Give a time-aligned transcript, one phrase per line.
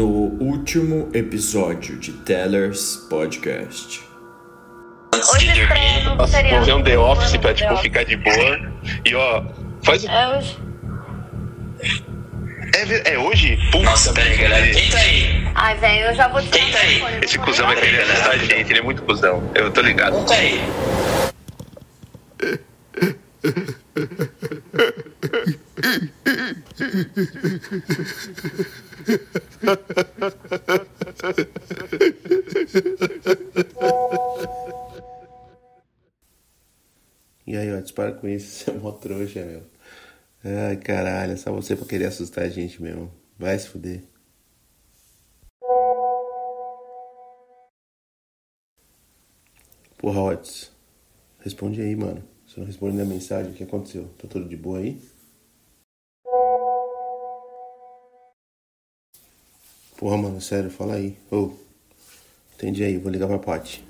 [0.00, 4.02] no último episódio de Tellers Podcast.
[5.34, 6.76] Hoje estreia no Fazer seriado.
[6.76, 8.72] um The Office pra, tipo, ficar de boa.
[9.04, 9.44] E, ó,
[9.84, 10.06] faz...
[10.06, 10.58] É hoje.
[12.74, 13.58] É, é hoje?
[13.70, 14.70] Puta, Nossa, peraí, galera.
[14.72, 15.50] Quem tá aí?
[15.54, 17.02] Ai, velho, eu já vou te Quem tá aí?
[17.22, 19.42] Esse cuzão vai querer assustar a gente, ele é muito cuzão.
[19.54, 20.16] Eu tô ligado.
[20.16, 20.62] Quem tá aí?
[37.46, 39.62] E aí, ó, dispara com isso, você é mó trouxa, meu.
[40.44, 43.12] Ai, caralho, é só você pra querer assustar a gente mesmo.
[43.38, 44.02] Vai se fuder.
[49.98, 50.70] Porra, Otis.
[51.40, 52.22] Responde aí, mano.
[52.46, 54.08] Você não responde na mensagem, o que aconteceu?
[54.18, 55.00] Tá tudo de boa aí?
[60.00, 61.14] Porra, mano, sério, fala aí.
[61.30, 61.52] Ô,
[62.54, 63.84] entendi aí, vou ligar pra Paty.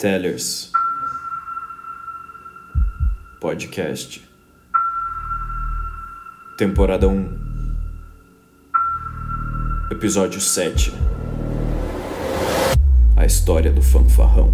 [0.00, 0.72] Tellers
[3.40, 4.28] Podcast.
[6.58, 7.46] Temporada 1.
[9.92, 10.92] Episódio 7.
[13.16, 14.52] A história do fanfarrão.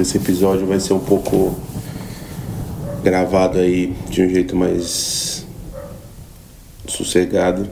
[0.00, 1.54] Esse episódio vai ser um pouco
[3.02, 5.46] gravado aí de um jeito mais
[6.86, 7.68] sossegado,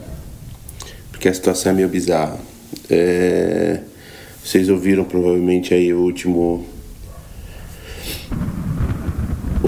[1.11, 2.37] porque a situação é meio bizarra.
[2.89, 3.81] É,
[4.43, 6.65] vocês ouviram provavelmente aí o último,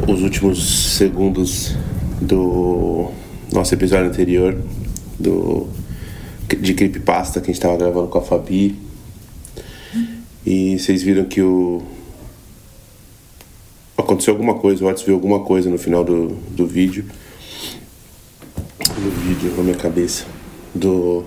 [0.08, 1.76] os últimos segundos
[2.22, 3.12] do
[3.52, 4.58] nosso episódio anterior
[5.20, 5.68] do
[6.60, 8.76] de creepypasta que a gente tava gravando com a Fabi.
[10.46, 11.82] E vocês viram que o.
[14.12, 17.06] Aconteceu alguma coisa, o Otis viu alguma coisa no final do, do vídeo.
[18.78, 20.26] Do vídeo na minha cabeça.
[20.76, 21.24] Do,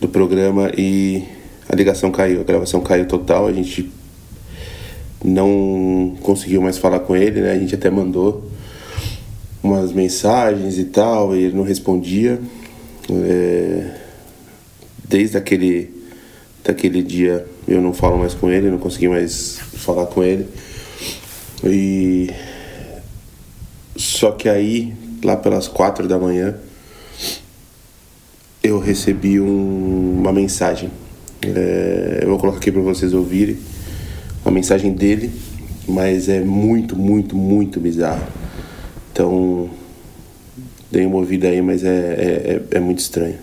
[0.00, 1.22] do programa e
[1.68, 3.92] a ligação caiu, a gravação caiu total, a gente
[5.24, 7.52] não conseguiu mais falar com ele, né?
[7.52, 8.50] A gente até mandou
[9.62, 12.40] umas mensagens e tal, e ele não respondia.
[13.08, 13.94] É,
[15.08, 15.88] desde aquele
[16.64, 20.48] daquele dia eu não falo mais com ele, não consegui mais falar com ele.
[21.64, 22.07] E
[24.18, 24.92] só que aí,
[25.22, 26.56] lá pelas quatro da manhã,
[28.60, 30.90] eu recebi um- uma mensagem.
[31.40, 33.56] É, eu vou colocar aqui para vocês ouvirem
[34.44, 35.30] a mensagem dele,
[35.86, 38.26] mas é muito, muito, muito bizarro.
[39.12, 39.70] Então,
[40.90, 43.38] dei uma ouvida aí, mas é, é, é- é muito estranho.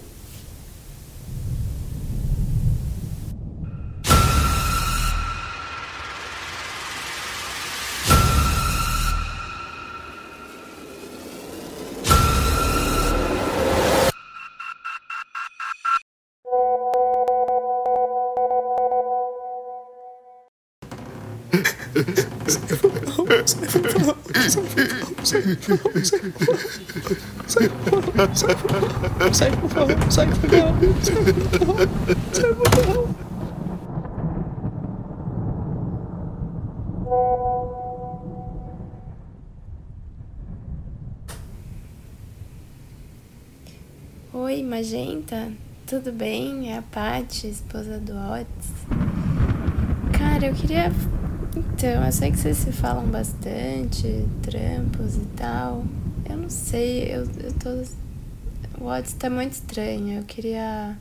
[44.34, 45.52] Oi, Magenta,
[45.88, 46.72] tudo bem?
[46.72, 48.72] É a Paty, esposa do Otis.
[50.16, 50.92] Cara, eu queria.
[51.56, 55.86] Então, eu sei que vocês se falam bastante, trampos e tal.
[56.30, 58.84] Eu não sei, eu, eu tô.
[58.84, 60.20] O Otis tá muito estranho.
[60.20, 60.98] Eu queria.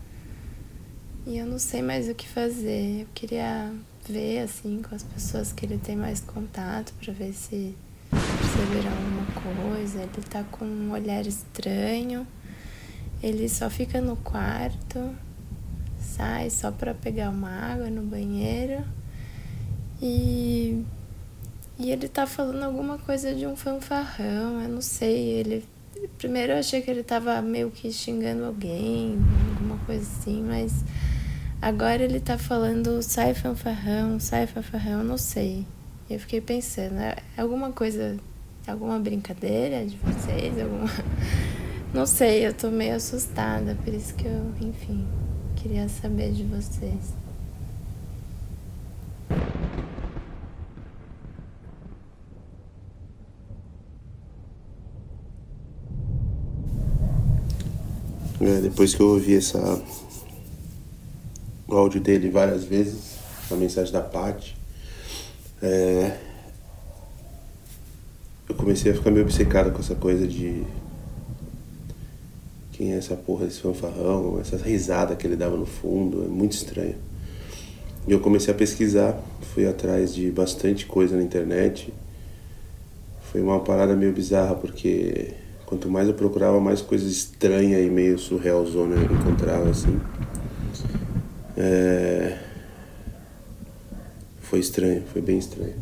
[1.26, 3.00] E eu não sei mais o que fazer.
[3.00, 3.72] Eu queria
[4.08, 7.74] ver, assim, com as pessoas que ele tem mais contato pra ver se
[8.10, 10.02] perceberam alguma coisa.
[10.02, 12.24] Ele tá com um olhar estranho.
[13.20, 15.10] Ele só fica no quarto,
[15.98, 18.84] sai só pra pegar uma água no banheiro.
[20.02, 20.84] E,
[21.78, 25.30] e ele tá falando alguma coisa de um fanfarrão, eu não sei.
[25.30, 25.64] Ele
[26.18, 29.18] primeiro eu achei que ele tava meio que xingando alguém,
[29.54, 30.84] alguma coisa assim, mas
[31.60, 35.66] agora ele tá falando sai fanfarrão, sai fanfarrão, eu não sei.
[36.08, 38.18] Eu fiquei pensando, é alguma coisa,
[38.66, 40.90] alguma brincadeira de vocês, alguma
[41.94, 45.06] não sei, eu tô meio assustada, por isso que eu, enfim,
[45.56, 47.23] queria saber de vocês.
[58.44, 59.82] É, depois que eu ouvi essa
[61.66, 63.14] o áudio dele várias vezes,
[63.50, 64.54] a mensagem da Paty,
[65.62, 66.18] é,
[68.46, 70.62] eu comecei a ficar meio obcecado com essa coisa de
[72.72, 76.52] quem é essa porra desse fanfarrão, essa risada que ele dava no fundo, é muito
[76.52, 76.96] estranho.
[78.06, 79.18] E eu comecei a pesquisar,
[79.54, 81.94] fui atrás de bastante coisa na internet.
[83.32, 85.32] Foi uma parada meio bizarra, porque
[85.66, 89.98] quanto mais eu procurava, mais coisas estranhas e meio surrealzona eu encontrava, assim.
[91.56, 92.38] É...
[94.40, 95.74] Foi estranho, foi bem estranho.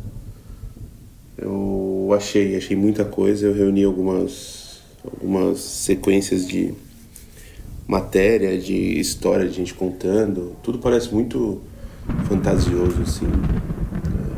[1.37, 6.73] Eu achei, achei muita coisa, eu reuni algumas, algumas sequências de
[7.87, 10.55] matéria, de história de gente contando.
[10.63, 11.61] Tudo parece muito
[12.27, 13.25] fantasioso, assim.
[13.25, 14.33] É...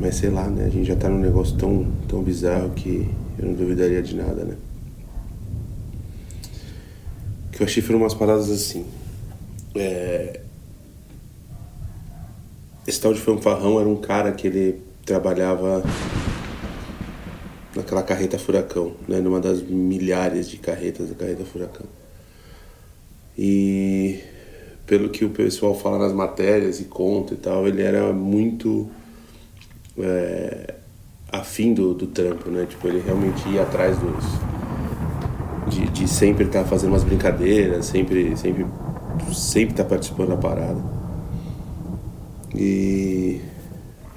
[0.00, 0.64] Mas sei lá, né?
[0.64, 4.44] A gente já tá num negócio tão, tão bizarro que eu não duvidaria de nada,
[4.44, 4.56] né?
[7.46, 8.86] O que eu achei foram umas paradas assim.
[9.74, 10.40] É...
[12.86, 15.82] Esse tal de fanfarrão era um cara que ele trabalhava
[17.74, 19.20] naquela carreta furacão, né?
[19.20, 21.86] Numa das milhares de carretas da carreta furacão.
[23.36, 24.20] E
[24.86, 28.88] pelo que o pessoal fala nas matérias e conta e tal, ele era muito
[29.98, 30.74] é,
[31.38, 32.66] afim do, do trampo, né?
[32.68, 34.24] Tipo, ele realmente ia atrás dos.
[35.68, 38.64] De, de sempre estar tá fazendo umas brincadeiras, sempre, sempre,
[39.32, 40.80] sempre tá participando da parada.
[42.54, 43.40] E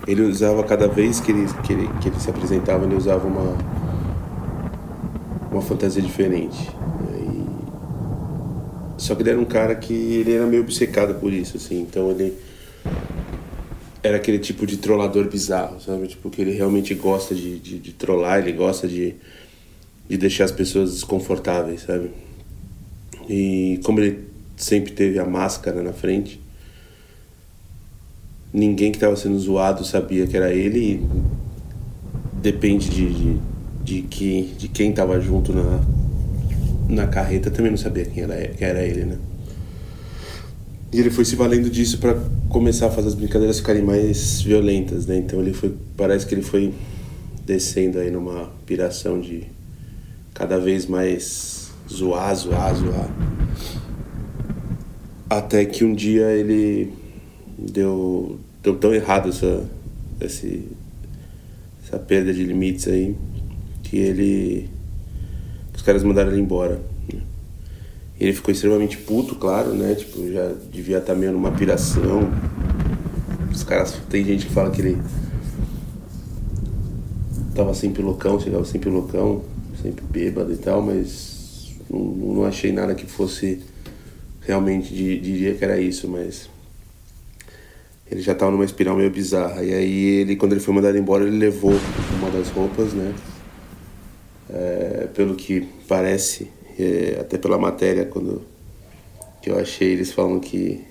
[0.08, 3.58] ele usava cada vez que ele, que ele, que ele se apresentava, ele usava uma,
[5.52, 6.70] uma fantasia diferente.
[9.00, 11.82] Só que ele era um cara que ele era meio obcecado por isso, assim.
[11.82, 12.38] Então ele
[14.02, 16.08] era aquele tipo de trollador bizarro, sabe?
[16.08, 19.16] Tipo, que ele realmente gosta de, de, de trollar, ele gosta de,
[20.08, 22.12] de deixar as pessoas desconfortáveis, sabe?
[23.28, 26.40] E como ele sempre teve a máscara na frente,
[28.54, 33.38] ninguém que estava sendo zoado sabia que era ele e depende de, de,
[33.84, 35.82] de, que, de quem estava junto na,
[36.88, 39.18] na carreta também não sabia quem era, quem era ele, né?
[40.92, 42.16] E ele foi se valendo disso para
[42.50, 45.18] começar a fazer as brincadeiras ficarem mais violentas, né?
[45.18, 46.74] Então ele foi, parece que ele foi
[47.46, 49.44] descendo aí numa piração de
[50.34, 53.10] cada vez mais zoar, zoar, zoar.
[55.30, 56.92] Até que um dia ele
[57.58, 59.64] deu, deu tão errado essa,
[60.20, 60.68] esse,
[61.84, 63.16] essa perda de limites aí
[63.84, 64.70] que ele
[65.76, 66.82] os caras mandaram ele embora.
[68.20, 69.96] Ele ficou extremamente puto, claro, né?
[69.96, 72.30] Tipo, já devia estar meio numa piração.
[73.52, 73.96] Os caras.
[74.10, 74.98] Tem gente que fala que ele
[77.56, 79.44] tava sempre loucão, chegava sempre loucão,
[79.82, 83.62] sempre bêbado e tal, mas não, não achei nada que fosse
[84.42, 86.50] realmente diria que era isso, mas
[88.10, 89.64] ele já tava numa espiral meio bizarra.
[89.64, 91.74] E aí ele, quando ele foi mandado embora, ele levou
[92.18, 93.14] uma das roupas, né?
[94.50, 96.50] É, pelo que parece,
[96.84, 98.42] é, até pela matéria quando
[99.42, 100.84] que eu achei, eles falam que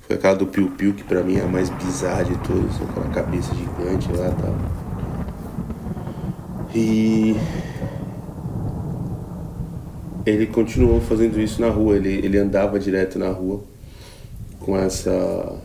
[0.00, 3.08] foi aquela do Piu Piu, que pra mim é a mais bizarra de todas, aquela
[3.10, 4.54] cabeça gigante lá e tal.
[6.74, 7.36] E
[10.26, 13.62] ele continuou fazendo isso na rua, ele, ele andava direto na rua
[14.60, 15.58] com essa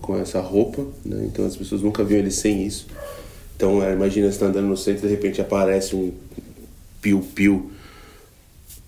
[0.00, 1.24] com essa roupa, né?
[1.26, 2.86] então as pessoas nunca viam ele sem isso.
[3.56, 6.12] Então, é, imagina você tá andando no centro e de repente aparece um
[7.06, 7.70] piu-piu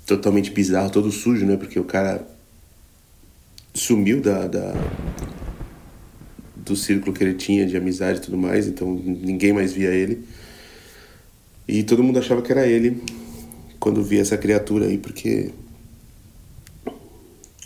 [0.05, 1.57] totalmente bizarro, todo sujo, né?
[1.57, 2.27] Porque o cara
[3.73, 4.75] sumiu da, da,
[6.57, 10.25] do círculo que ele tinha de amizade e tudo mais, então ninguém mais via ele.
[11.69, 13.01] E todo mundo achava que era ele
[13.79, 15.53] quando via essa criatura aí, porque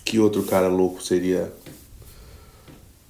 [0.04, 1.50] que outro cara louco seria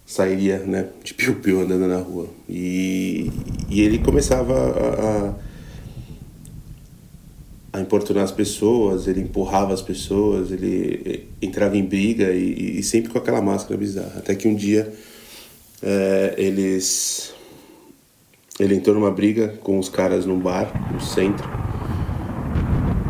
[0.06, 2.28] sairia, né, de piu-piu andando na rua.
[2.48, 3.32] E,
[3.68, 5.51] e ele começava a, a,
[7.72, 13.10] a, importunar as pessoas, ele empurrava as pessoas, ele entrava em briga e, e sempre
[13.10, 14.18] com aquela máscara bizarra.
[14.18, 14.92] Até que um dia
[15.82, 17.34] é, eles...
[18.60, 21.48] Ele entrou numa briga com os caras num bar, no centro.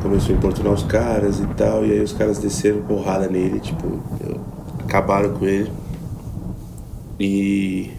[0.00, 4.00] Começou a importunar os caras e tal, e aí os caras desceram porrada nele, tipo,
[4.84, 5.70] acabaram com ele.
[7.18, 7.90] E.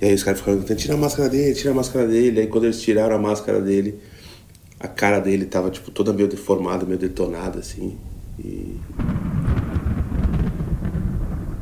[0.00, 2.40] E aí os caras ficaram gritando, tira a máscara dele, tira a máscara dele.
[2.40, 4.00] Aí quando eles tiraram a máscara dele,
[4.82, 7.96] a cara dele tava tipo toda meio deformada, meio detonada, assim.
[8.38, 8.76] E.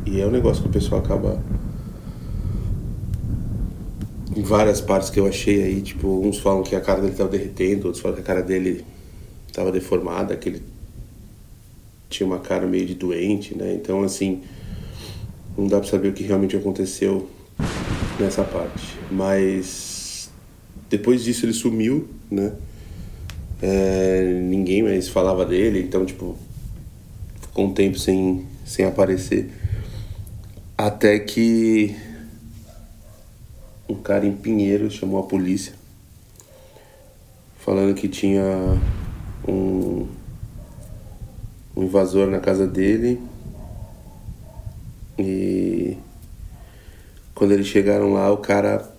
[0.06, 1.40] E é um negócio que o pessoal acaba
[4.34, 7.28] em várias partes que eu achei aí, tipo, uns falam que a cara dele tava
[7.28, 8.84] derretendo, outros falam que a cara dele
[9.52, 10.62] tava deformada, que ele
[12.08, 13.74] tinha uma cara meio de doente, né?
[13.74, 14.40] Então, assim,
[15.58, 17.28] não dá pra saber o que realmente aconteceu
[18.18, 18.96] nessa parte.
[19.10, 20.30] Mas
[20.88, 22.52] depois disso ele sumiu, né?
[23.62, 26.36] É, ninguém mais falava dele, então, tipo,
[27.42, 29.50] ficou um tempo sem, sem aparecer.
[30.78, 31.94] Até que
[33.88, 35.74] um cara em Pinheiro chamou a polícia
[37.58, 38.42] falando que tinha
[39.46, 40.08] um,
[41.76, 43.20] um invasor na casa dele
[45.18, 45.96] e
[47.34, 48.90] quando eles chegaram lá o cara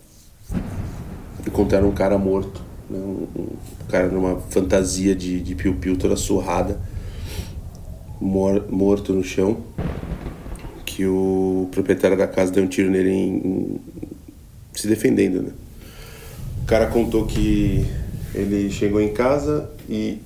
[1.47, 2.99] encontraram um cara morto né?
[2.99, 3.47] um,
[3.89, 6.79] cara numa fantasia de, de piu-piu toda surrada
[8.19, 9.63] mor, morto no chão
[10.85, 13.81] que o proprietário da casa deu um tiro nele em, em
[14.73, 15.51] se defendendo, né?
[16.63, 17.85] O cara contou que
[18.33, 20.19] ele chegou em casa e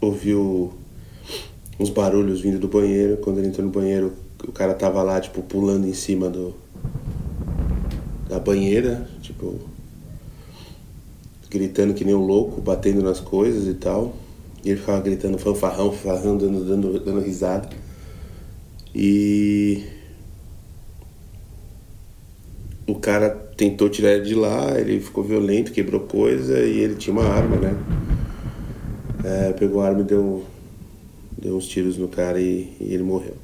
[0.00, 0.72] ouviu
[1.78, 3.18] uns barulhos vindo do banheiro.
[3.18, 4.12] Quando ele entrou no banheiro,
[4.46, 6.54] o cara tava lá, tipo, pulando em cima do
[8.28, 9.58] da banheira, tipo,
[11.50, 14.14] gritando que nem um louco, batendo nas coisas e tal.
[14.64, 17.68] E ele ficava gritando fanfarrão, fanfarrão, dando, dando, dando risada.
[18.94, 19.84] E
[22.86, 27.12] o cara tentou tirar ele de lá, ele ficou violento, quebrou coisa e ele tinha
[27.12, 27.76] uma arma, né?
[29.24, 30.44] É, pegou a arma e deu,
[31.36, 33.34] deu uns tiros no cara e, e ele morreu.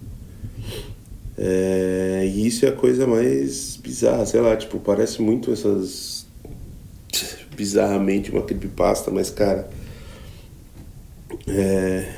[1.36, 6.23] É, e isso é a coisa mais bizarra, sei lá, tipo, parece muito essas.
[7.54, 9.68] Bizarramente uma creepypasta, mas cara.
[11.46, 12.12] É,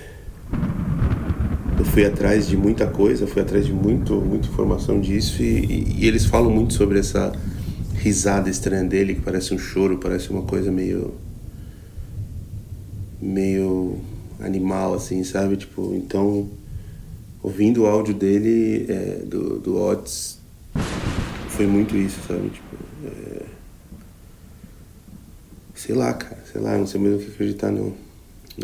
[1.78, 5.96] eu fui atrás de muita coisa, fui atrás de muito, muita informação disso e, e,
[6.00, 7.32] e, eles falam muito sobre essa
[7.94, 11.14] risada estranha dele, que parece um choro, parece uma coisa meio.
[13.20, 13.98] meio
[14.40, 15.56] animal, assim, sabe?
[15.56, 16.48] Tipo, então,
[17.42, 20.38] ouvindo o áudio dele, é, do, do Otis,
[21.48, 22.50] foi muito isso, sabe?
[22.50, 22.76] Tipo,
[23.06, 23.45] é...
[25.76, 27.92] sei lá, cara, sei lá, não sei mesmo o que acreditar, não.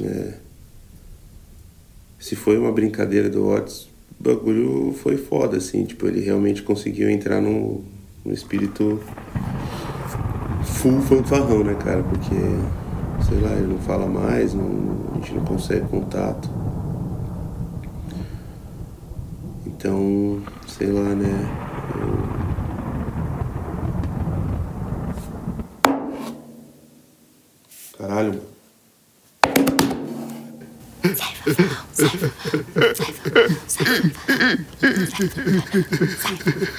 [0.02, 0.42] É
[2.23, 3.88] se foi uma brincadeira do Otis,
[4.21, 7.83] o bagulho foi foda, assim, tipo, ele realmente conseguiu entrar no,
[8.25, 9.00] no espírito
[10.62, 12.00] full fanfarrão, né, cara?
[12.04, 12.37] Porque,
[13.28, 16.49] sei lá, ele não fala mais, não, a gente não consegue contato.
[19.66, 21.50] Então, sei lá, né?
[21.97, 22.41] Eu...
[35.14, 36.72] 嘿嘿嘿嘿嘿